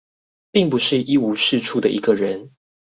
[0.51, 2.49] 並不是一無是處的一個人